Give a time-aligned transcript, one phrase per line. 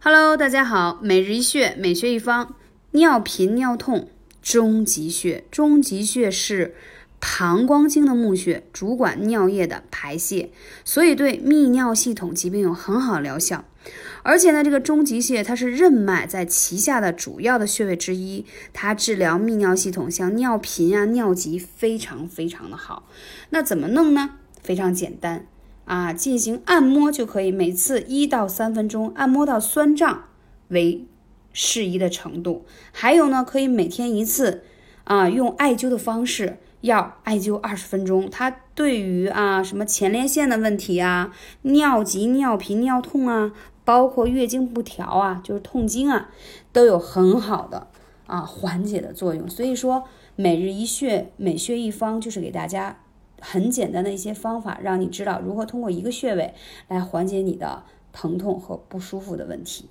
[0.00, 2.54] Hello，大家好，每日一穴，每穴一方。
[2.92, 4.08] 尿频尿痛，
[4.40, 5.42] 中极穴。
[5.50, 6.76] 中极穴是
[7.18, 10.50] 膀胱经的募穴，主管尿液的排泄，
[10.84, 13.64] 所以对泌尿系统疾病有很好疗效。
[14.22, 23.08] 而且呢，这个中极穴它是任脉在脐下的主要的穴位之一，它治疗泌尿系统，像尿频啊、尿急，非常非常的好。
[23.50, 24.36] 那怎么弄呢？
[24.62, 25.44] 非常简单
[25.88, 30.24] 啊，进行按摩就可以，每次一到三分钟，按摩到酸胀
[30.68, 31.06] 为
[31.54, 32.66] 适宜的程度。
[32.92, 34.64] 还有呢，可以每天一次
[35.04, 38.28] 啊，用艾灸的方式，要艾灸二十分钟。
[38.30, 41.32] 它对于啊什么前列腺的问题啊、
[41.62, 43.52] 尿急、尿频、尿痛啊，
[43.86, 46.28] 包括月经不调啊，就是痛经啊，
[46.70, 47.88] 都有很好的
[48.26, 49.48] 啊缓解的作用。
[49.48, 50.04] 所以说，
[50.36, 52.98] 每日一穴，每穴一方，就是给大家。
[53.40, 56.54] 很简单的一些方法，让你知道如何通过一个穴位
[56.88, 59.88] 来缓解你的疼痛和不舒服的问题。